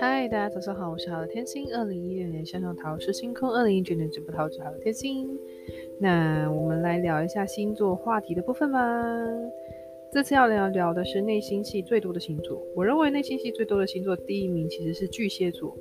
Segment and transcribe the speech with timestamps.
[0.00, 1.66] 嗨，大家早上好，我是好的天星。
[1.74, 5.28] 二零一六年向上桃是星空，二零一九年直播桃是好的天星。
[6.00, 8.80] 那我们来聊一下星座话题的部分吧。
[10.12, 12.60] 这次要聊聊的是内心戏最多的星座。
[12.74, 15.76] 我认为内心戏最多的星座第一名其实是巨蟹座。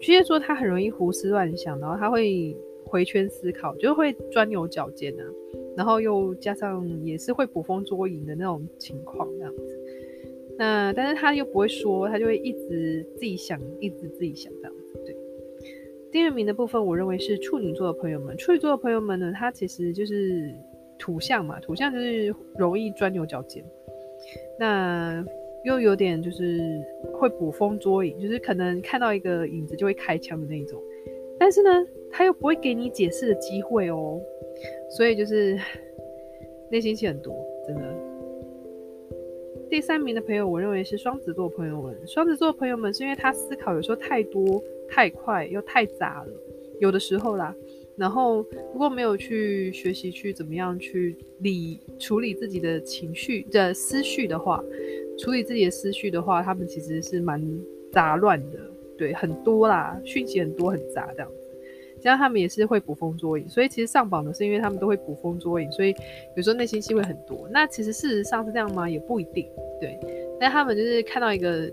[0.00, 5.24] 巨蟹座他很容易胡思乱想，然后他会回圈思考，就会钻牛角尖啊，
[5.78, 9.78] 然后又加上也是会捕风捉影的那种情况，这样子。
[10.58, 15.00] 那但是他又不会说，他就会一直自己想，一直自己想这样子。
[15.06, 15.16] 对，
[16.10, 18.36] 第二名的部分，我认为是处女座的朋友们。
[18.36, 20.52] 处女座的朋友们呢，他其实就是
[20.98, 23.64] 土象嘛，土象就是容易钻牛角尖，
[24.58, 25.24] 那
[25.62, 26.58] 又有点就是
[27.12, 30.82] 会捕风捉影，就是可能看到一个影子就会开枪的那种。
[31.38, 31.70] 但是呢，
[32.10, 34.20] 他又不会给你解释的机会哦，
[34.90, 35.58] 所以就是
[36.70, 37.34] 内心戏很多，
[37.66, 37.82] 真的。
[39.70, 41.94] 第三名的朋友，我认为是双子座朋友们。
[42.06, 46.32] 双子座朋友们是因为他思考有时候太多、太快又太杂了，
[46.80, 47.54] 有的时候啦。
[47.94, 54.64] 然后如果没有去学习去怎么样去理处理自己的情绪的思绪的话，
[55.18, 57.42] 处理自己的思绪的话，他们其实是蛮
[57.92, 58.58] 杂乱的，
[58.98, 61.36] 对，很多啦，讯息很多很杂这样子。
[62.00, 65.94] 加上他们也是会捕风捉影，所以其实上榜的是因为他们都会捕风捉影，所以
[66.36, 67.48] 有时候内心戏会很多。
[67.50, 68.88] 那其实事实上是这样吗？
[68.88, 69.48] 也不一定，
[69.80, 69.98] 对。
[70.38, 71.68] 但他们就是看到一个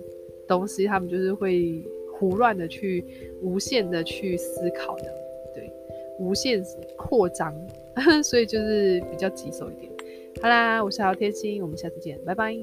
[0.47, 1.83] 东西，他们就是会
[2.17, 3.05] 胡乱的去
[3.41, 5.13] 无限的去思考的，
[5.53, 5.71] 对，
[6.17, 6.63] 无限
[6.97, 7.53] 扩张，
[8.23, 9.91] 所以就是比较棘手一点。
[10.41, 12.55] 好啦，我是好天心，我们下次见，拜拜。